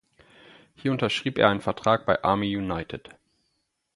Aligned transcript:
Hier 0.73 0.91
unterschrieb 0.91 1.37
er 1.37 1.49
einen 1.49 1.61
Vertrag 1.61 2.07
bei 2.07 2.23
Army 2.23 2.57
United. 2.57 3.11